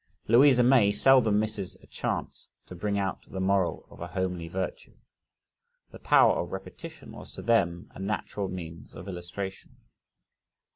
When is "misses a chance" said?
1.39-2.49